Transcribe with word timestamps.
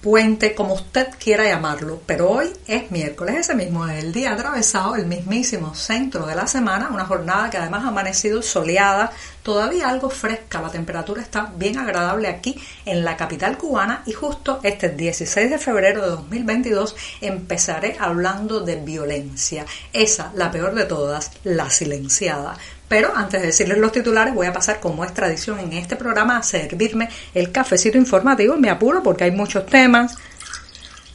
puente, 0.00 0.54
como 0.54 0.74
usted 0.74 1.08
quiera 1.18 1.44
llamarlo, 1.44 2.00
pero 2.06 2.30
hoy 2.30 2.52
es 2.68 2.90
miércoles, 2.90 3.36
ese 3.36 3.54
mismo 3.54 3.86
es 3.88 4.04
el 4.04 4.12
día 4.12 4.32
atravesado, 4.32 4.94
el 4.94 5.06
mismísimo 5.06 5.74
centro 5.74 6.24
de 6.26 6.36
la 6.36 6.46
semana, 6.46 6.90
una 6.92 7.04
jornada 7.04 7.50
que 7.50 7.56
además 7.56 7.84
ha 7.84 7.88
amanecido 7.88 8.40
soleada, 8.40 9.10
todavía 9.42 9.88
algo 9.88 10.08
fresca, 10.08 10.62
la 10.62 10.70
temperatura 10.70 11.20
está 11.20 11.52
bien 11.56 11.78
agradable 11.78 12.28
aquí 12.28 12.60
en 12.84 13.04
la 13.04 13.16
capital 13.16 13.58
cubana 13.58 14.02
y 14.06 14.12
justo 14.12 14.60
este 14.62 14.90
16 14.90 15.50
de 15.50 15.58
febrero 15.58 16.02
de 16.02 16.10
2022 16.10 16.94
empezaré 17.20 17.96
hablando 17.98 18.60
de 18.60 18.76
violencia, 18.76 19.66
esa, 19.92 20.30
la 20.36 20.52
peor 20.52 20.74
de 20.74 20.84
todas, 20.84 21.32
la 21.42 21.70
silenciada. 21.70 22.56
Pero 22.88 23.14
antes 23.14 23.40
de 23.40 23.48
decirles 23.48 23.78
los 23.78 23.92
titulares, 23.92 24.34
voy 24.34 24.46
a 24.46 24.52
pasar, 24.52 24.80
como 24.80 25.04
es 25.04 25.12
tradición 25.12 25.60
en 25.60 25.72
este 25.74 25.96
programa, 25.96 26.38
a 26.38 26.42
servirme 26.42 27.08
el 27.34 27.52
cafecito 27.52 27.98
informativo. 27.98 28.56
Me 28.56 28.70
apuro 28.70 29.02
porque 29.02 29.24
hay 29.24 29.30
muchos 29.30 29.66
temas, 29.66 30.16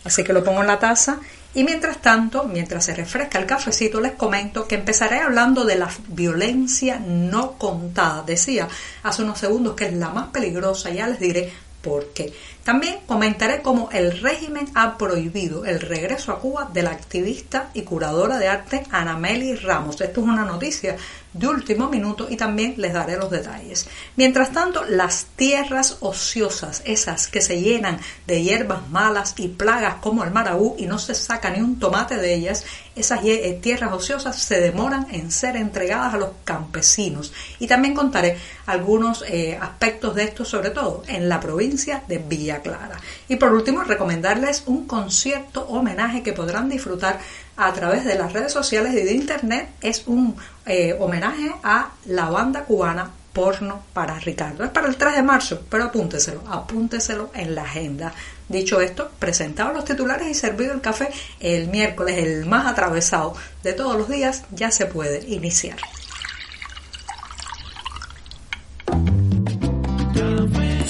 así 0.03 0.23
que 0.23 0.33
lo 0.33 0.43
pongo 0.43 0.61
en 0.61 0.67
la 0.67 0.79
taza. 0.79 1.19
Y 1.55 1.63
mientras 1.63 2.01
tanto, 2.01 2.45
mientras 2.45 2.85
se 2.85 2.95
refresca 2.95 3.37
el 3.37 3.45
cafecito, 3.45 4.01
les 4.01 4.13
comento 4.13 4.67
que 4.67 4.75
empezaré 4.75 5.19
hablando 5.19 5.65
de 5.65 5.75
la 5.75 5.89
violencia 6.07 6.99
no 6.99 7.53
contada. 7.53 8.23
Decía 8.23 8.67
hace 9.03 9.21
unos 9.21 9.39
segundos 9.39 9.75
que 9.75 9.85
es 9.85 9.93
la 9.93 10.09
más 10.09 10.29
peligrosa, 10.29 10.89
ya 10.89 11.07
les 11.07 11.19
diré 11.19 11.53
por 11.81 12.11
qué. 12.13 12.33
También 12.63 12.99
comentaré 13.05 13.61
cómo 13.61 13.89
el 13.91 14.21
régimen 14.21 14.69
ha 14.73 14.97
prohibido 14.97 15.65
el 15.65 15.81
regreso 15.81 16.31
a 16.31 16.39
Cuba 16.39 16.69
de 16.73 16.81
la 16.81 16.91
activista 16.91 17.69
y 17.73 17.81
curadora 17.81 18.37
de 18.37 18.47
arte 18.47 18.85
Anameli 18.89 19.55
Ramos. 19.55 19.99
Esto 19.99 20.21
es 20.21 20.27
una 20.27 20.45
noticia 20.45 20.95
de 21.33 21.47
último 21.47 21.89
minuto 21.89 22.27
y 22.29 22.37
también 22.37 22.75
les 22.77 22.93
daré 22.93 23.17
los 23.17 23.31
detalles. 23.31 23.87
Mientras 24.15 24.51
tanto, 24.51 24.85
las 24.85 25.25
tierras 25.35 25.97
ociosas, 26.01 26.81
esas 26.85 27.27
que 27.27 27.41
se 27.41 27.59
llenan 27.59 27.99
de 28.27 28.43
hierbas 28.43 28.87
malas 28.89 29.33
y 29.37 29.47
plagas 29.47 29.95
como 29.95 30.23
el 30.23 30.31
marabú 30.31 30.75
y 30.77 30.85
no 30.85 30.99
se 30.99 31.15
saca 31.15 31.49
ni 31.49 31.59
un 31.59 31.79
tomate 31.79 32.17
de 32.17 32.33
ellas, 32.33 32.65
esas 32.95 33.21
eh, 33.25 33.59
tierras 33.61 33.91
ociosas 33.91 34.37
se 34.37 34.61
demoran 34.61 35.07
en 35.11 35.31
ser 35.31 35.57
entregadas 35.57 36.13
a 36.13 36.17
los 36.17 36.29
campesinos. 36.45 37.33
Y 37.59 37.67
también 37.67 37.95
contaré 37.95 38.37
algunos 38.67 39.23
eh, 39.27 39.57
aspectos 39.59 40.15
de 40.15 40.25
esto, 40.25 40.45
sobre 40.45 40.69
todo 40.69 41.03
en 41.07 41.27
la 41.27 41.39
provincia 41.39 42.03
de 42.07 42.19
Villa 42.19 42.52
Clara. 42.61 42.99
Y 43.27 43.35
por 43.37 43.53
último, 43.53 43.83
recomendarles 43.83 44.63
un 44.65 44.85
concierto 44.85 45.65
homenaje 45.67 46.23
que 46.23 46.33
podrán 46.33 46.69
disfrutar 46.69 47.19
a 47.57 47.71
través 47.73 48.05
de 48.05 48.15
las 48.15 48.33
redes 48.33 48.51
sociales 48.51 48.93
y 48.93 49.03
de 49.03 49.13
internet 49.13 49.69
es 49.81 50.03
un 50.07 50.35
eh, 50.65 50.95
homenaje 50.99 51.53
a 51.63 51.91
la 52.05 52.29
banda 52.29 52.65
cubana 52.65 53.11
Porno 53.33 53.83
para 53.93 54.19
Ricardo. 54.19 54.63
Es 54.63 54.69
para 54.69 54.87
el 54.87 54.95
3 54.95 55.15
de 55.15 55.23
marzo, 55.23 55.61
pero 55.69 55.85
apúnteselo, 55.85 56.43
apúnteselo 56.47 57.31
en 57.33 57.55
la 57.55 57.63
agenda. 57.63 58.13
Dicho 58.47 58.79
esto, 58.79 59.09
presentado 59.17 59.73
los 59.73 59.85
titulares 59.85 60.27
y 60.27 60.35
servido 60.35 60.73
el 60.73 60.81
café 60.81 61.09
el 61.39 61.67
miércoles, 61.67 62.17
el 62.19 62.45
más 62.45 62.67
atravesado 62.67 63.35
de 63.63 63.73
todos 63.73 63.97
los 63.97 64.07
días, 64.07 64.43
ya 64.51 64.69
se 64.69 64.85
puede 64.85 65.27
iniciar. 65.27 65.77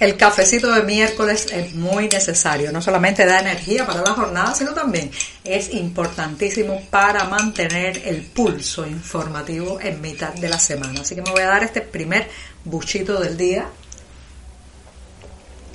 El 0.00 0.16
cafecito 0.16 0.70
de 0.72 0.84
miércoles 0.84 1.48
es 1.52 1.74
muy 1.74 2.08
necesario, 2.08 2.70
no 2.70 2.80
solamente 2.80 3.26
da 3.26 3.40
energía 3.40 3.84
para 3.84 4.02
la 4.02 4.14
jornada, 4.14 4.54
sino 4.54 4.72
también 4.72 5.10
es 5.42 5.74
importantísimo 5.74 6.82
para 6.88 7.24
mantener 7.24 8.02
el 8.04 8.22
pulso 8.22 8.86
informativo 8.86 9.80
en 9.80 10.00
mitad 10.00 10.32
de 10.34 10.48
la 10.48 10.58
semana. 10.60 11.00
Así 11.00 11.16
que 11.16 11.22
me 11.22 11.32
voy 11.32 11.42
a 11.42 11.48
dar 11.48 11.64
este 11.64 11.80
primer 11.80 12.28
buchito 12.64 13.18
del 13.20 13.36
día 13.36 13.66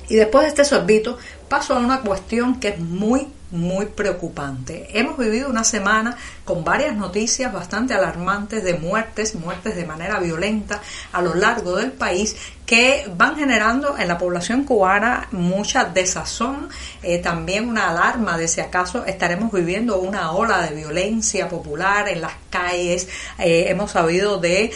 y 0.08 0.16
después 0.16 0.44
de 0.44 0.48
este 0.48 0.64
sorbito 0.64 1.18
paso 1.48 1.74
a 1.74 1.78
una 1.78 2.00
cuestión 2.00 2.60
que 2.60 2.68
es 2.68 2.78
muy, 2.78 3.28
muy 3.50 3.86
preocupante. 3.86 4.88
Hemos 4.98 5.16
vivido 5.16 5.48
una 5.48 5.64
semana 5.64 6.16
con 6.44 6.64
varias 6.64 6.96
noticias 6.96 7.52
bastante 7.52 7.94
alarmantes 7.94 8.64
de 8.64 8.74
muertes, 8.74 9.34
muertes 9.34 9.76
de 9.76 9.86
manera 9.86 10.18
violenta 10.18 10.80
a 11.12 11.22
lo 11.22 11.34
largo 11.34 11.76
del 11.76 11.92
país 11.92 12.36
que 12.66 13.10
van 13.16 13.36
generando 13.36 13.98
en 13.98 14.08
la 14.08 14.18
población 14.18 14.64
cubana 14.64 15.28
mucha 15.32 15.84
desazón, 15.84 16.68
eh, 17.02 17.18
también 17.18 17.68
una 17.68 17.90
alarma 17.90 18.38
de 18.38 18.48
si 18.48 18.60
acaso 18.60 19.04
estaremos 19.04 19.52
viviendo 19.52 19.98
una 19.98 20.32
ola 20.32 20.62
de 20.62 20.74
violencia 20.74 21.48
popular 21.48 22.08
en 22.08 22.22
las 22.22 22.32
calles. 22.50 23.08
Eh, 23.38 23.66
hemos 23.68 23.90
sabido 23.92 24.38
de 24.38 24.72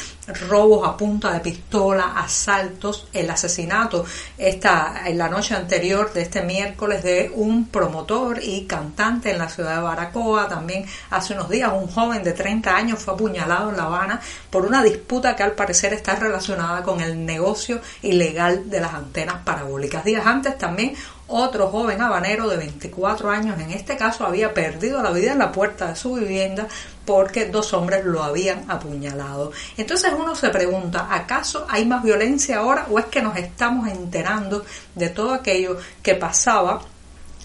robos 0.49 0.87
a 0.87 0.97
punta 0.97 1.33
de 1.33 1.41
pistola, 1.41 2.13
asaltos, 2.17 3.09
el 3.13 3.31
asesinato 3.31 4.05
esta, 4.37 5.03
en 5.07 5.19
la 5.19 5.29
noche 5.29 5.55
anterior 5.55 6.13
de 6.13 6.23
este 6.23 6.43
miércoles 6.43 7.03
de 7.03 7.31
un 7.35 7.69
promotor 7.69 8.43
y 8.43 8.67
cantante 8.67 9.31
en 9.31 9.39
la 9.39 9.49
ciudad 9.49 9.77
de 9.77 9.83
Baracoa. 9.83 10.49
También 10.49 10.85
hace 11.11 11.35
unos 11.35 11.49
días 11.49 11.73
un 11.73 11.89
joven 11.89 12.23
de 12.23 12.33
30 12.33 12.77
años 12.77 12.99
fue 12.99 13.15
apuñalado 13.15 13.71
en 13.71 13.77
La 13.77 13.85
Habana 13.85 14.21
por 14.51 14.67
una 14.67 14.83
disputa 14.83 15.37
que 15.37 15.43
al 15.43 15.53
parecer 15.53 15.93
está 15.93 16.17
relacionada 16.17 16.83
con 16.83 17.01
el 17.01 17.25
negocio 17.25 17.81
ilegal 18.03 18.69
de 18.71 18.81
las 18.81 18.95
antenas 18.95 19.37
parabólicas. 19.45 20.05
Días 20.05 20.27
antes 20.27 20.59
también 20.59 20.95
otro 21.29 21.69
joven 21.69 22.01
habanero 22.01 22.49
de 22.49 22.57
24 22.57 23.31
años, 23.31 23.61
en 23.61 23.71
este 23.71 23.97
caso, 23.97 24.27
había 24.27 24.53
perdido 24.53 25.03
la 25.03 25.11
vida 25.11 25.33
en 25.33 25.39
la 25.39 25.53
puerta 25.53 25.89
de 25.89 25.97
su 25.97 26.15
vivienda 26.15 26.67
porque 27.05 27.47
dos 27.47 27.73
hombres 27.73 28.05
lo 28.05 28.23
habían 28.23 28.71
apuñalado. 28.71 29.53
Entonces 29.77 30.13
uno 30.19 30.35
se 30.35 30.49
pregunta, 30.51 31.09
¿acaso 31.11 31.67
hay 31.69 31.85
más 31.87 32.03
violencia 32.03 32.59
ahora 32.59 32.87
o 32.91 32.99
es 32.99 33.07
que 33.07 33.23
nos 33.23 33.37
estamos 33.37 33.89
enterando 33.89 34.65
de 34.95 35.09
todo 35.11 35.33
aquello 35.33 35.79
que 36.03 36.15
pasaba 36.15 36.81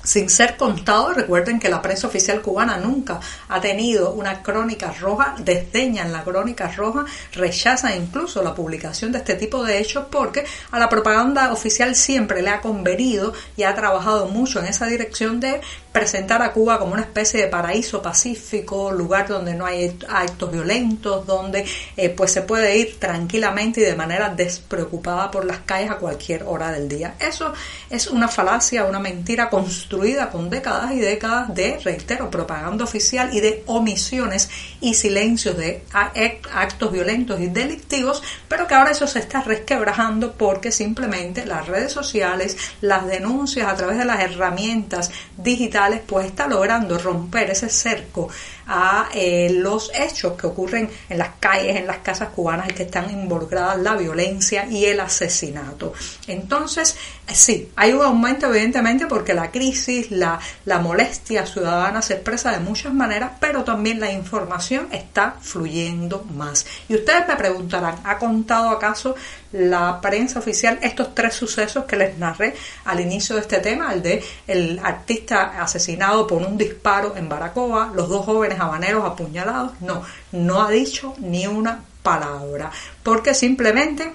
sin 0.03 0.29
ser 0.29 0.57
contado. 0.57 1.13
Recuerden 1.13 1.59
que 1.59 1.69
la 1.69 1.81
prensa 1.81 2.07
oficial 2.07 2.41
cubana 2.41 2.77
nunca 2.77 3.19
ha 3.49 3.61
tenido 3.61 4.11
una 4.13 4.43
crónica 4.43 4.91
roja, 4.91 5.35
desdeñan 5.39 6.11
la 6.11 6.23
crónica 6.23 6.71
roja, 6.71 7.05
rechazan 7.33 8.01
incluso 8.01 8.43
la 8.43 8.53
publicación 8.53 9.11
de 9.11 9.19
este 9.19 9.35
tipo 9.35 9.63
de 9.63 9.79
hechos 9.79 10.05
porque 10.11 10.45
a 10.71 10.79
la 10.79 10.89
propaganda 10.89 11.51
oficial 11.51 11.95
siempre 11.95 12.41
le 12.41 12.49
ha 12.49 12.61
convenido 12.61 13.33
y 13.57 13.63
ha 13.63 13.75
trabajado 13.75 14.27
mucho 14.27 14.59
en 14.59 14.65
esa 14.65 14.85
dirección 14.85 15.39
de 15.39 15.61
presentar 15.93 16.41
a 16.41 16.51
Cuba 16.51 16.79
como 16.79 16.93
una 16.93 17.03
especie 17.03 17.39
de 17.39 17.47
paraíso 17.47 18.01
pacífico, 18.01 18.91
lugar 18.91 19.27
donde 19.27 19.53
no 19.53 19.65
hay 19.65 19.95
actos 20.09 20.51
violentos, 20.51 21.25
donde 21.25 21.65
eh, 21.95 22.09
pues 22.09 22.31
se 22.31 22.41
puede 22.41 22.75
ir 22.77 22.99
tranquilamente 22.99 23.81
y 23.81 23.83
de 23.83 23.95
manera 23.95 24.29
despreocupada 24.29 25.29
por 25.29 25.45
las 25.45 25.59
calles 25.59 25.91
a 25.91 25.97
cualquier 25.97 26.43
hora 26.43 26.71
del 26.71 26.89
día. 26.89 27.13
Eso 27.19 27.53
es 27.91 28.07
una 28.07 28.27
falacia, 28.27 28.85
una 28.85 28.99
mentira 28.99 29.49
construida 29.49 30.31
con 30.31 30.49
décadas 30.49 30.91
y 30.93 30.99
décadas 30.99 31.53
de, 31.53 31.77
reitero, 31.77 32.29
propaganda 32.31 32.83
oficial 32.83 33.29
y 33.31 33.39
de 33.39 33.63
omisiones 33.67 34.49
y 34.81 34.95
silencios 34.95 35.55
de 35.55 35.83
actos 35.93 36.91
violentos 36.91 37.39
y 37.39 37.47
delictivos, 37.47 38.23
pero 38.47 38.65
que 38.65 38.73
ahora 38.73 38.91
eso 38.91 39.05
se 39.05 39.19
está 39.19 39.41
resquebrajando 39.41 40.33
porque 40.33 40.71
simplemente 40.71 41.45
las 41.45 41.67
redes 41.67 41.91
sociales, 41.91 42.57
las 42.81 43.05
denuncias 43.05 43.67
a 43.67 43.75
través 43.75 43.99
de 43.99 44.05
las 44.05 44.19
herramientas 44.21 45.11
digitales, 45.37 45.82
pues 46.05 46.27
está 46.27 46.47
logrando 46.47 46.97
romper 46.97 47.51
ese 47.51 47.69
cerco 47.69 48.29
a 48.67 49.09
eh, 49.13 49.49
los 49.51 49.91
hechos 49.93 50.33
que 50.33 50.47
ocurren 50.47 50.89
en 51.09 51.17
las 51.17 51.29
calles, 51.39 51.75
en 51.75 51.87
las 51.87 51.97
casas 51.97 52.29
cubanas 52.29 52.69
y 52.69 52.73
que 52.73 52.83
están 52.83 53.09
involucradas 53.09 53.79
la 53.79 53.95
violencia 53.95 54.65
y 54.65 54.85
el 54.85 54.99
asesinato. 54.99 55.93
Entonces, 56.27 56.95
sí, 57.27 57.71
hay 57.75 57.93
un 57.93 58.01
aumento 58.01 58.47
evidentemente 58.47 59.07
porque 59.07 59.33
la 59.33 59.51
crisis, 59.51 60.11
la, 60.11 60.39
la 60.65 60.79
molestia 60.79 61.45
ciudadana 61.45 62.01
se 62.01 62.15
expresa 62.15 62.51
de 62.51 62.59
muchas 62.59 62.93
maneras, 62.93 63.31
pero 63.39 63.63
también 63.63 63.99
la 63.99 64.11
información 64.11 64.87
está 64.91 65.35
fluyendo 65.41 66.25
más. 66.33 66.65
Y 66.87 66.95
ustedes 66.95 67.27
me 67.27 67.35
preguntarán, 67.35 67.95
¿ha 68.03 68.17
contado 68.17 68.69
acaso 68.69 69.15
la 69.53 70.01
prensa 70.01 70.39
oficial 70.39 70.79
estos 70.81 71.13
tres 71.13 71.35
sucesos 71.35 71.85
que 71.85 71.95
les 71.95 72.17
narré 72.17 72.55
al 72.85 72.99
inicio 72.99 73.35
de 73.35 73.41
este 73.41 73.59
tema, 73.59 73.93
el 73.93 74.01
de 74.01 74.23
el 74.47 74.79
artista 74.79 75.61
asesinado 75.61 76.25
por 76.25 76.41
un 76.41 76.57
disparo 76.57 77.15
en 77.15 77.29
Baracoa, 77.29 77.91
los 77.93 78.09
dos 78.09 78.25
jóvenes 78.25 78.52
habaneros 78.59 79.05
apuñalados, 79.05 79.73
no, 79.81 80.03
no 80.31 80.61
ha 80.61 80.69
dicho 80.69 81.13
ni 81.19 81.47
una 81.47 81.83
palabra, 82.01 82.71
porque 83.03 83.33
simplemente 83.33 84.11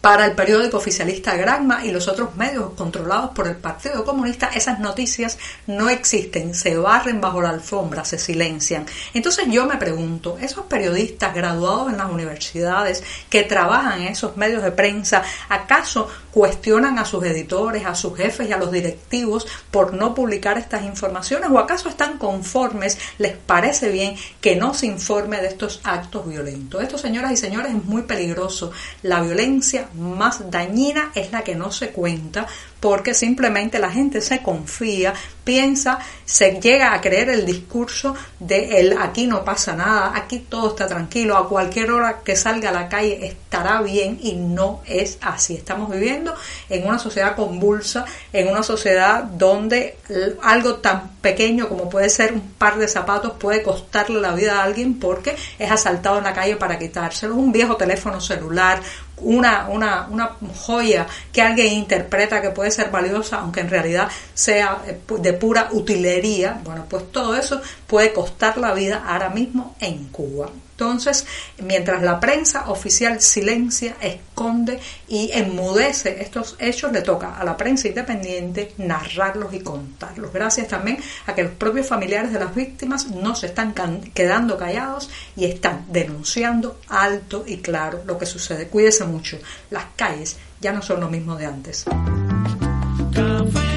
para 0.00 0.26
el 0.26 0.32
periódico 0.32 0.78
oficialista 0.78 1.36
Granma 1.36 1.84
y 1.84 1.92
los 1.92 2.08
otros 2.08 2.34
medios 2.36 2.72
controlados 2.74 3.30
por 3.30 3.46
el 3.46 3.56
Partido 3.56 4.04
Comunista, 4.04 4.50
esas 4.54 4.80
noticias 4.80 5.38
no 5.66 5.90
existen, 5.90 6.54
se 6.54 6.76
barren 6.76 7.20
bajo 7.20 7.42
la 7.42 7.50
alfombra, 7.50 8.04
se 8.04 8.18
silencian. 8.18 8.86
Entonces 9.14 9.46
yo 9.48 9.66
me 9.66 9.76
pregunto, 9.76 10.38
esos 10.40 10.66
periodistas 10.66 11.34
graduados 11.34 11.92
en 11.92 11.98
las 11.98 12.10
universidades 12.10 13.04
que 13.28 13.42
trabajan 13.42 14.02
en 14.02 14.08
esos 14.08 14.36
medios 14.36 14.62
de 14.62 14.72
prensa, 14.72 15.22
¿acaso 15.48 16.08
cuestionan 16.32 16.98
a 16.98 17.04
sus 17.04 17.24
editores, 17.24 17.84
a 17.84 17.94
sus 17.94 18.16
jefes 18.16 18.48
y 18.48 18.52
a 18.52 18.58
los 18.58 18.72
directivos 18.72 19.46
por 19.70 19.94
no 19.94 20.14
publicar 20.14 20.58
estas 20.58 20.82
informaciones? 20.84 21.50
¿O 21.50 21.58
acaso 21.58 21.88
están 21.88 22.18
conformes, 22.18 22.98
les 23.18 23.36
parece 23.36 23.90
bien 23.90 24.16
que 24.40 24.56
no 24.56 24.74
se 24.74 24.86
informe 24.86 25.40
de 25.40 25.48
estos 25.48 25.80
actos 25.84 26.26
violentos? 26.26 26.82
Esto, 26.82 26.98
señoras 26.98 27.32
y 27.32 27.36
señores, 27.36 27.74
es 27.74 27.84
muy 27.84 28.02
peligroso. 28.02 28.72
La 29.02 29.20
violencia 29.20 29.88
más 29.94 30.50
dañina 30.50 31.12
es 31.14 31.30
la 31.32 31.44
que 31.44 31.54
no 31.54 31.70
se 31.70 31.90
cuenta 31.90 32.46
porque 32.82 33.14
simplemente 33.14 33.78
la 33.78 33.92
gente 33.92 34.20
se 34.20 34.42
confía, 34.42 35.14
piensa, 35.44 36.00
se 36.24 36.60
llega 36.60 36.92
a 36.92 37.00
creer 37.00 37.30
el 37.30 37.46
discurso 37.46 38.16
de 38.40 38.80
el 38.80 38.98
aquí 38.98 39.28
no 39.28 39.44
pasa 39.44 39.76
nada, 39.76 40.10
aquí 40.16 40.40
todo 40.40 40.70
está 40.70 40.88
tranquilo, 40.88 41.36
a 41.36 41.48
cualquier 41.48 41.92
hora 41.92 42.22
que 42.24 42.34
salga 42.34 42.70
a 42.70 42.72
la 42.72 42.88
calle 42.88 43.24
estará 43.24 43.80
bien 43.82 44.18
y 44.20 44.32
no 44.32 44.80
es 44.84 45.18
así. 45.20 45.54
Estamos 45.54 45.92
viviendo 45.92 46.34
en 46.68 46.84
una 46.84 46.98
sociedad 46.98 47.36
convulsa, 47.36 48.04
en 48.32 48.48
una 48.48 48.64
sociedad 48.64 49.22
donde 49.22 49.98
algo 50.42 50.74
tan 50.76 51.08
pequeño 51.20 51.68
como 51.68 51.88
puede 51.88 52.10
ser 52.10 52.32
un 52.32 52.40
par 52.54 52.78
de 52.78 52.88
zapatos 52.88 53.34
puede 53.38 53.62
costarle 53.62 54.20
la 54.20 54.34
vida 54.34 54.58
a 54.58 54.64
alguien 54.64 54.98
porque 54.98 55.36
es 55.56 55.70
asaltado 55.70 56.18
en 56.18 56.24
la 56.24 56.32
calle 56.32 56.56
para 56.56 56.80
quitárselo, 56.80 57.36
un 57.36 57.52
viejo 57.52 57.76
teléfono 57.76 58.20
celular, 58.20 58.80
una, 59.22 59.68
una, 59.68 60.06
una 60.08 60.36
joya 60.58 61.06
que 61.32 61.42
alguien 61.42 61.72
interpreta 61.72 62.40
que 62.40 62.50
puede 62.50 62.70
ser 62.70 62.90
valiosa, 62.90 63.38
aunque 63.38 63.60
en 63.60 63.70
realidad 63.70 64.08
sea 64.34 64.82
eh, 64.86 64.98
de 65.18 65.32
pura 65.32 65.68
utilería, 65.72 66.60
bueno, 66.64 66.86
pues 66.88 67.10
todo 67.10 67.36
eso 67.36 67.60
puede 67.86 68.12
costar 68.12 68.58
la 68.58 68.72
vida 68.74 69.04
ahora 69.06 69.30
mismo 69.30 69.76
en 69.80 70.08
Cuba. 70.08 70.50
Entonces, 70.72 71.26
mientras 71.58 72.02
la 72.02 72.18
prensa 72.18 72.68
oficial 72.68 73.20
silencia, 73.20 73.94
esconde 74.00 74.80
y 75.06 75.30
enmudece 75.32 76.22
estos 76.22 76.56
hechos, 76.58 76.90
le 76.90 77.02
toca 77.02 77.38
a 77.38 77.44
la 77.44 77.56
prensa 77.56 77.86
independiente 77.86 78.72
narrarlos 78.78 79.54
y 79.54 79.60
contarlos. 79.60 80.32
Gracias 80.32 80.66
también 80.66 80.98
a 81.26 81.36
que 81.36 81.44
los 81.44 81.52
propios 81.52 81.86
familiares 81.86 82.32
de 82.32 82.40
las 82.40 82.52
víctimas 82.54 83.06
no 83.06 83.36
se 83.36 83.46
están 83.46 83.74
quedando 84.14 84.58
callados 84.58 85.08
y 85.36 85.44
están 85.44 85.84
denunciando 85.88 86.80
alto 86.88 87.44
y 87.46 87.58
claro 87.58 88.02
lo 88.04 88.18
que 88.18 88.26
sucede. 88.26 88.66
Cuídese 88.66 89.04
mucho. 89.12 89.38
Las 89.70 89.84
calles 89.96 90.38
ya 90.60 90.72
no 90.72 90.82
son 90.82 91.00
lo 91.00 91.08
mismo 91.08 91.36
de 91.36 91.46
antes. 91.46 91.84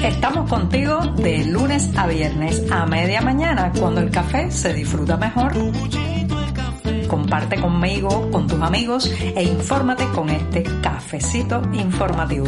Estamos 0.02 0.48
contigo 0.48 1.00
de 1.16 1.44
lunes 1.44 1.90
a 1.96 2.06
viernes 2.06 2.62
a 2.70 2.86
media 2.86 3.20
mañana, 3.20 3.72
cuando 3.78 4.00
el 4.00 4.10
café 4.10 4.50
se 4.50 4.72
disfruta 4.72 5.16
mejor. 5.16 5.52
Comparte 7.08 7.60
conmigo, 7.60 8.30
con 8.30 8.46
tus 8.46 8.60
amigos 8.60 9.10
e 9.20 9.42
infórmate 9.42 10.06
con 10.14 10.30
este 10.30 10.62
cafecito 10.80 11.62
informativo. 11.72 12.46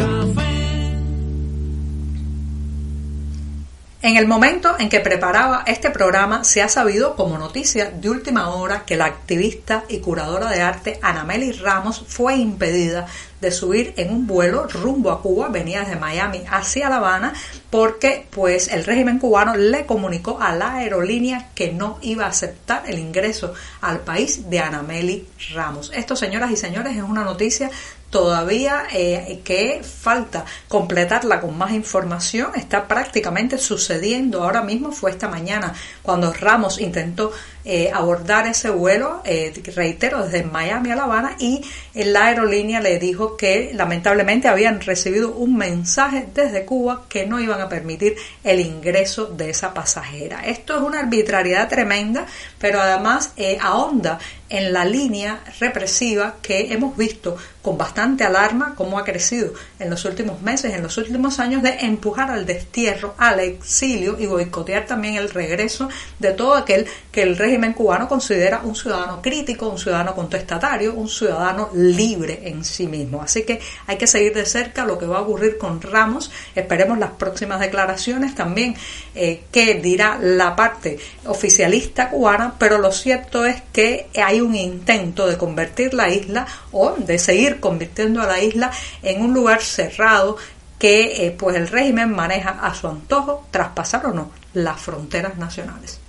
En 4.00 4.16
el 4.16 4.28
momento 4.28 4.76
en 4.78 4.88
que 4.88 5.00
preparaba 5.00 5.64
este 5.66 5.90
programa 5.90 6.44
se 6.44 6.62
ha 6.62 6.68
sabido 6.68 7.16
como 7.16 7.36
noticia 7.36 7.90
de 7.90 8.08
última 8.08 8.50
hora 8.50 8.84
que 8.86 8.96
la 8.96 9.06
activista 9.06 9.82
y 9.88 9.98
curadora 9.98 10.50
de 10.50 10.62
arte 10.62 11.00
Anameli 11.02 11.50
Ramos 11.50 12.04
fue 12.06 12.36
impedida 12.36 13.08
de 13.40 13.50
subir 13.50 13.94
en 13.96 14.12
un 14.12 14.26
vuelo 14.26 14.68
rumbo 14.68 15.10
a 15.10 15.20
Cuba, 15.20 15.48
venía 15.48 15.80
desde 15.80 15.96
Miami 15.96 16.42
hacia 16.48 16.88
La 16.88 16.96
Habana, 16.96 17.34
porque 17.70 18.26
pues 18.30 18.68
el 18.68 18.84
régimen 18.84 19.18
cubano 19.18 19.56
le 19.56 19.84
comunicó 19.84 20.40
a 20.40 20.54
la 20.54 20.74
aerolínea 20.74 21.50
que 21.56 21.72
no 21.72 21.98
iba 22.00 22.24
a 22.24 22.28
aceptar 22.28 22.84
el 22.86 22.98
ingreso 23.00 23.54
al 23.80 24.00
país 24.00 24.48
de 24.48 24.60
Anameli 24.60 25.26
Ramos. 25.54 25.90
Esto, 25.94 26.14
señoras 26.14 26.52
y 26.52 26.56
señores, 26.56 26.96
es 26.96 27.02
una 27.02 27.24
noticia 27.24 27.68
todavía 28.10 28.84
eh, 28.92 29.40
que 29.44 29.82
falta 29.82 30.44
completarla 30.68 31.40
con 31.40 31.56
más 31.56 31.72
información. 31.72 32.52
Está 32.56 32.88
prácticamente 32.88 33.58
sucediendo 33.58 34.42
ahora 34.42 34.62
mismo. 34.62 34.92
Fue 34.92 35.10
esta 35.10 35.28
mañana 35.28 35.74
cuando 36.02 36.32
Ramos 36.32 36.80
intentó 36.80 37.32
eh, 37.70 37.90
abordar 37.92 38.46
ese 38.46 38.70
vuelo, 38.70 39.20
eh, 39.26 39.52
reitero, 39.76 40.24
desde 40.24 40.42
Miami 40.42 40.90
a 40.90 40.96
La 40.96 41.02
Habana 41.02 41.36
y 41.38 41.62
la 41.92 42.28
aerolínea 42.28 42.80
le 42.80 42.98
dijo 42.98 43.36
que 43.36 43.72
lamentablemente 43.74 44.48
habían 44.48 44.80
recibido 44.80 45.32
un 45.32 45.54
mensaje 45.54 46.26
desde 46.32 46.64
Cuba 46.64 47.04
que 47.10 47.26
no 47.26 47.38
iban 47.38 47.60
a 47.60 47.68
permitir 47.68 48.16
el 48.42 48.60
ingreso 48.60 49.26
de 49.26 49.50
esa 49.50 49.74
pasajera. 49.74 50.46
Esto 50.46 50.76
es 50.76 50.82
una 50.82 51.00
arbitrariedad 51.00 51.68
tremenda, 51.68 52.24
pero 52.58 52.80
además 52.80 53.34
ahonda 53.60 54.18
en 54.48 54.72
la 54.72 54.86
línea 54.86 55.40
represiva 55.60 56.36
que 56.40 56.72
hemos 56.72 56.96
visto 56.96 57.36
con 57.60 57.76
bastante 57.76 58.24
alarma 58.24 58.74
cómo 58.74 58.98
ha 58.98 59.04
crecido 59.04 59.52
en 59.78 59.90
los 59.90 60.06
últimos 60.06 60.40
meses, 60.40 60.72
en 60.72 60.82
los 60.82 60.96
últimos 60.96 61.38
años, 61.38 61.62
de 61.62 61.80
empujar 61.80 62.30
al 62.30 62.46
destierro, 62.46 63.14
al 63.18 63.40
exilio 63.40 64.16
y 64.18 64.24
boicotear 64.24 64.86
también 64.86 65.16
el 65.16 65.28
regreso 65.28 65.90
de 66.18 66.32
todo 66.32 66.54
aquel 66.54 66.86
que 67.12 67.22
el 67.22 67.36
régimen 67.36 67.57
cubano 67.74 68.08
considera 68.08 68.60
un 68.64 68.74
ciudadano 68.74 69.20
crítico, 69.20 69.68
un 69.68 69.78
ciudadano 69.78 70.14
contestatario, 70.14 70.94
un 70.94 71.08
ciudadano 71.08 71.70
libre 71.74 72.40
en 72.44 72.64
sí 72.64 72.86
mismo. 72.86 73.22
Así 73.22 73.42
que 73.42 73.60
hay 73.86 73.96
que 73.96 74.06
seguir 74.06 74.34
de 74.34 74.46
cerca 74.46 74.84
lo 74.84 74.98
que 74.98 75.06
va 75.06 75.18
a 75.18 75.22
ocurrir 75.22 75.58
con 75.58 75.80
Ramos. 75.80 76.30
Esperemos 76.54 76.98
las 76.98 77.10
próximas 77.12 77.60
declaraciones 77.60 78.34
también 78.34 78.74
eh, 79.14 79.44
que 79.50 79.74
dirá 79.74 80.18
la 80.20 80.56
parte 80.56 80.98
oficialista 81.26 82.10
cubana, 82.10 82.54
pero 82.58 82.78
lo 82.78 82.92
cierto 82.92 83.44
es 83.44 83.62
que 83.72 84.08
hay 84.14 84.40
un 84.40 84.54
intento 84.54 85.26
de 85.26 85.36
convertir 85.36 85.94
la 85.94 86.08
isla 86.08 86.46
o 86.72 86.92
de 86.92 87.18
seguir 87.18 87.60
convirtiendo 87.60 88.22
a 88.22 88.26
la 88.26 88.40
isla 88.40 88.70
en 89.02 89.22
un 89.22 89.34
lugar 89.34 89.62
cerrado 89.62 90.36
que 90.78 91.26
eh, 91.26 91.30
pues 91.36 91.56
el 91.56 91.68
régimen 91.68 92.14
maneja 92.14 92.50
a 92.50 92.72
su 92.74 92.86
antojo, 92.88 93.46
traspasar 93.50 94.06
o 94.06 94.12
no 94.12 94.30
las 94.54 94.80
fronteras 94.80 95.36
nacionales. 95.36 96.00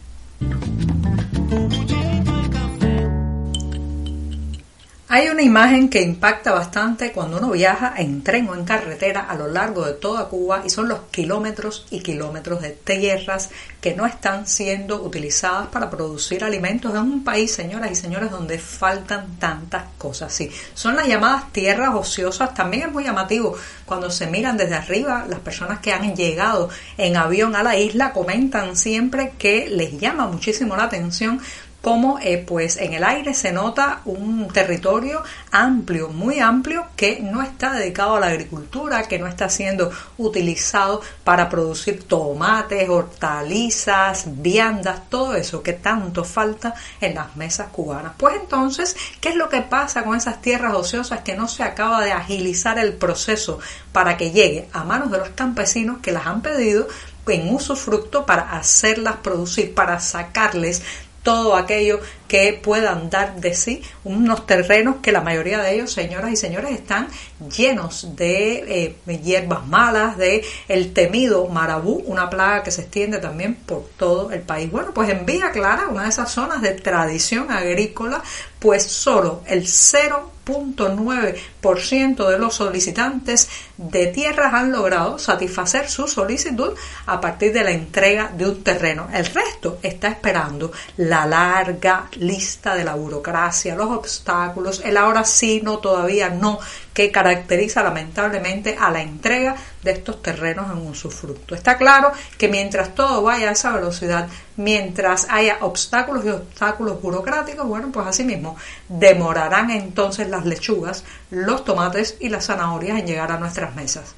Hay 5.11 5.27
una 5.27 5.41
imagen 5.41 5.89
que 5.89 6.03
impacta 6.03 6.51
bastante 6.51 7.11
cuando 7.11 7.39
uno 7.39 7.49
viaja 7.49 7.95
en 7.97 8.23
tren 8.23 8.47
o 8.47 8.53
en 8.53 8.63
carretera 8.63 9.21
a 9.21 9.33
lo 9.33 9.47
largo 9.47 9.83
de 9.83 9.93
toda 9.93 10.29
Cuba 10.29 10.61
y 10.63 10.69
son 10.69 10.87
los 10.87 10.99
kilómetros 11.09 11.87
y 11.89 12.01
kilómetros 12.01 12.61
de 12.61 12.69
tierras 12.69 13.49
que 13.81 13.95
no 13.95 14.05
están 14.05 14.45
siendo 14.45 15.01
utilizadas 15.01 15.69
para 15.69 15.89
producir 15.89 16.43
alimentos 16.43 16.91
en 16.91 16.99
un 16.99 17.23
país, 17.23 17.51
señoras 17.51 17.91
y 17.91 17.95
señores, 17.95 18.29
donde 18.29 18.59
faltan 18.59 19.39
tantas 19.39 19.85
cosas. 19.97 20.31
Sí, 20.31 20.51
son 20.75 20.95
las 20.95 21.07
llamadas 21.07 21.51
tierras 21.51 21.95
ociosas. 21.95 22.53
También 22.53 22.83
es 22.83 22.91
muy 22.91 23.03
llamativo 23.03 23.55
cuando 23.87 24.11
se 24.11 24.27
miran 24.27 24.57
desde 24.57 24.75
arriba. 24.75 25.25
Las 25.27 25.39
personas 25.39 25.79
que 25.79 25.91
han 25.91 26.15
llegado 26.15 26.69
en 26.99 27.17
avión 27.17 27.55
a 27.55 27.63
la 27.63 27.75
isla 27.75 28.13
comentan 28.13 28.77
siempre 28.77 29.33
que 29.39 29.69
les 29.69 29.99
llama 29.99 30.27
muchísimo 30.27 30.75
la 30.75 30.83
atención 30.83 31.41
como 31.81 32.19
eh, 32.19 32.43
pues 32.45 32.77
en 32.77 32.93
el 32.93 33.03
aire 33.03 33.33
se 33.33 33.51
nota 33.51 34.01
un 34.05 34.47
territorio 34.49 35.23
amplio, 35.51 36.09
muy 36.09 36.39
amplio, 36.39 36.87
que 36.95 37.19
no 37.21 37.41
está 37.41 37.71
dedicado 37.71 38.15
a 38.15 38.19
la 38.19 38.27
agricultura, 38.27 39.03
que 39.03 39.19
no 39.19 39.27
está 39.27 39.49
siendo 39.49 39.91
utilizado 40.17 41.01
para 41.23 41.49
producir 41.49 42.03
tomates, 42.03 42.89
hortalizas, 42.89 44.25
viandas, 44.41 45.09
todo 45.09 45.35
eso 45.35 45.63
que 45.63 45.73
tanto 45.73 46.23
falta 46.23 46.73
en 46.99 47.15
las 47.15 47.35
mesas 47.35 47.67
cubanas. 47.69 48.13
Pues 48.17 48.35
entonces, 48.35 48.95
¿qué 49.21 49.29
es 49.29 49.35
lo 49.35 49.49
que 49.49 49.61
pasa 49.61 50.03
con 50.03 50.17
esas 50.17 50.41
tierras 50.41 50.73
ociosas 50.73 51.21
que 51.21 51.35
no 51.35 51.47
se 51.47 51.63
acaba 51.63 52.03
de 52.03 52.11
agilizar 52.11 52.77
el 52.77 52.93
proceso 52.93 53.59
para 53.93 54.17
que 54.17 54.31
llegue 54.31 54.67
a 54.73 54.83
manos 54.83 55.11
de 55.11 55.19
los 55.19 55.29
campesinos 55.29 55.99
que 56.01 56.11
las 56.11 56.27
han 56.27 56.41
pedido 56.41 56.87
en 57.27 57.53
uso 57.53 57.75
fructo 57.75 58.25
para 58.25 58.53
hacerlas 58.57 59.17
producir, 59.17 59.73
para 59.73 59.99
sacarles 59.99 60.81
todo 61.23 61.55
aquello 61.55 61.99
que 62.29 62.53
puedan 62.53 63.09
dar 63.09 63.41
de 63.41 63.53
sí 63.53 63.81
unos 64.05 64.47
terrenos 64.47 64.97
que 65.01 65.11
la 65.11 65.19
mayoría 65.19 65.59
de 65.59 65.75
ellos, 65.75 65.91
señoras 65.91 66.31
y 66.31 66.37
señores, 66.37 66.71
están 66.71 67.09
llenos 67.53 68.15
de 68.15 68.95
eh, 69.07 69.19
hierbas 69.21 69.67
malas, 69.67 70.17
de 70.17 70.45
el 70.69 70.93
temido 70.93 71.45
marabú, 71.47 72.01
una 72.05 72.29
plaga 72.29 72.63
que 72.63 72.71
se 72.71 72.83
extiende 72.83 73.17
también 73.17 73.55
por 73.55 73.89
todo 73.97 74.31
el 74.31 74.39
país. 74.41 74.71
Bueno, 74.71 74.93
pues 74.93 75.09
en 75.09 75.25
Villa 75.25 75.51
Clara, 75.51 75.89
una 75.89 76.03
de 76.03 76.09
esas 76.09 76.31
zonas 76.31 76.61
de 76.61 76.71
tradición 76.71 77.51
agrícola, 77.51 78.23
pues 78.59 78.83
solo 78.83 79.41
el 79.47 79.63
0.9% 79.63 82.27
de 82.27 82.37
los 82.37 82.53
solicitantes 82.55 83.49
de 83.77 84.07
tierras 84.07 84.53
han 84.53 84.69
logrado 84.71 85.17
satisfacer 85.17 85.89
su 85.89 86.07
solicitud 86.07 86.73
a 87.05 87.21
partir 87.21 87.53
de 87.53 87.63
la 87.63 87.71
entrega 87.71 88.31
de 88.35 88.49
un 88.49 88.61
terreno. 88.63 89.07
El 89.13 89.25
resto 89.25 89.79
está 89.81 90.09
esperando 90.09 90.73
la 90.97 91.25
larga 91.25 92.09
lista 92.19 92.75
de 92.75 92.83
la 92.83 92.95
burocracia, 92.95 93.75
los 93.75 93.89
obstáculos, 93.89 94.81
el 94.85 94.97
ahora 94.97 95.23
sí, 95.23 95.61
no, 95.63 95.79
todavía 95.79 96.29
no, 96.29 96.59
que 96.93 97.11
caracteriza 97.11 97.81
lamentablemente 97.81 98.75
a 98.79 98.91
la 98.91 99.01
entrega 99.01 99.55
de 99.83 99.91
estos 99.91 100.21
terrenos 100.21 100.69
en 100.71 100.85
usufructo. 100.85 101.55
Está 101.55 101.77
claro 101.77 102.11
que 102.37 102.49
mientras 102.49 102.93
todo 102.93 103.23
vaya 103.23 103.49
a 103.49 103.53
esa 103.53 103.73
velocidad, 103.73 104.27
mientras 104.57 105.27
haya 105.29 105.57
obstáculos 105.61 106.25
y 106.25 106.29
obstáculos 106.29 107.01
burocráticos, 107.01 107.65
bueno, 107.65 107.89
pues 107.91 108.05
así 108.05 108.23
mismo 108.23 108.57
demorarán 108.87 109.71
entonces 109.71 110.29
las 110.29 110.45
lechugas, 110.45 111.03
los 111.31 111.63
tomates 111.63 112.17
y 112.19 112.29
las 112.29 112.45
zanahorias 112.47 112.99
en 112.99 113.07
llegar 113.07 113.31
a 113.31 113.39
nuestras 113.39 113.75
mesas. 113.75 114.15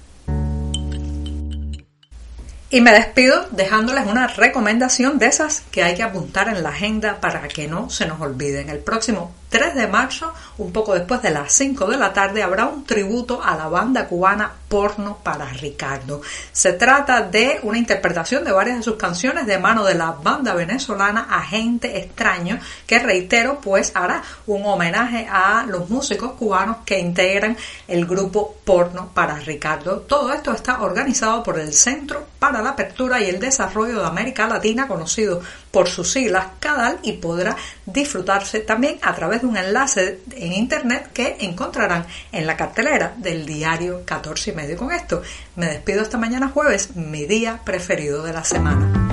Y 2.74 2.80
me 2.80 2.94
despido 2.94 3.48
dejándoles 3.52 4.06
una 4.08 4.28
recomendación 4.28 5.20
de 5.20 5.26
esas 5.26 5.64
que 5.72 5.84
hay 5.84 5.94
que 5.94 6.04
apuntar 6.04 6.48
en 6.48 6.64
la 6.64 6.70
agenda 6.70 7.20
para 7.20 7.46
que 7.50 7.68
no 7.68 7.90
se 7.90 8.06
nos 8.06 8.22
olviden. 8.22 8.70
El 8.70 8.80
próximo 8.80 9.34
3 9.52 9.76
de 9.76 9.86
marzo, 9.86 10.34
un 10.60 10.72
poco 10.72 10.94
después 10.94 11.22
de 11.22 11.30
las 11.30 11.52
5 11.52 11.86
de 11.88 11.98
la 11.98 12.14
tarde, 12.14 12.42
habrá 12.42 12.68
un 12.68 12.86
tributo 12.86 13.44
a 13.44 13.56
la 13.58 13.68
banda 13.68 14.08
cubana 14.08 14.50
Porno 14.70 15.18
para 15.22 15.46
Ricardo. 15.50 16.22
Se 16.54 16.72
trata 16.72 17.24
de 17.24 17.60
una 17.64 17.78
interpretación 17.78 18.46
de 18.46 18.54
varias 18.54 18.78
de 18.78 18.84
sus 18.84 18.96
canciones 18.96 19.46
de 19.46 19.60
mano 19.60 19.84
de 19.84 19.96
la 19.96 20.12
banda 20.12 20.54
venezolana 20.54 21.28
Agente 21.30 22.00
Extraño, 22.00 22.60
que 22.88 23.00
reitero, 23.00 23.60
pues 23.60 23.92
hará 23.94 24.24
un 24.48 24.66
homenaje 24.66 25.28
a 25.30 25.66
los 25.68 25.90
músicos 25.90 26.32
cubanos 26.32 26.78
que 26.86 27.00
integran 27.00 27.58
el 27.90 28.06
grupo 28.06 28.56
Porno 28.64 29.10
para 29.14 29.36
Ricardo. 29.36 30.00
Todo 30.00 30.32
esto 30.32 30.54
está 30.54 30.82
organizado 30.82 31.44
por 31.44 31.60
el 31.60 31.74
Centro 31.74 32.26
para 32.40 32.62
la 32.62 32.70
Apertura 32.70 33.20
y 33.20 33.26
el 33.26 33.42
Desarrollo 33.42 34.00
de 34.00 34.08
América 34.08 34.48
Latina, 34.48 34.88
conocido 34.88 35.42
por 35.72 35.88
sus 35.88 36.12
siglas 36.12 36.48
CADAL, 36.60 37.00
y 37.04 37.14
podrá 37.14 37.56
disfrutarse 37.86 38.60
también 38.60 38.98
a 39.02 39.16
través 39.16 39.42
de 39.42 39.48
un 39.48 39.58
enlace 39.58 40.20
en 40.36 40.54
internet 40.54 41.10
que 41.14 41.38
encontrarán 41.40 42.06
en 42.32 42.46
la 42.46 42.58
cartelera 42.58 43.14
del 43.18 43.46
diario 43.46 44.04
14 44.06 44.52
y 44.52 44.54
medio. 44.54 44.78
Con 44.78 44.92
esto 44.92 45.22
me 45.56 45.68
despido 45.68 46.02
esta 46.02 46.18
mañana 46.18 46.50
jueves, 46.50 46.96
mi 46.96 47.26
día 47.26 47.60
preferido 47.64 48.24
de 48.24 48.34
la 48.34 48.44
semana. 48.44 49.12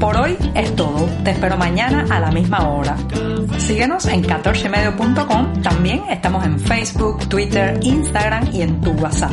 Por 0.00 0.16
hoy 0.16 0.34
es 0.54 0.74
todo. 0.76 1.06
Te 1.24 1.32
espero 1.32 1.58
mañana 1.58 2.06
a 2.08 2.18
la 2.18 2.30
misma 2.30 2.70
hora. 2.70 2.96
Síguenos 3.58 4.06
en 4.06 4.24
14medio.com. 4.24 5.62
También 5.62 6.04
estamos 6.08 6.42
en 6.46 6.58
Facebook, 6.58 7.28
Twitter, 7.28 7.78
Instagram 7.82 8.48
y 8.50 8.62
en 8.62 8.80
tu 8.80 8.92
WhatsApp. 8.92 9.32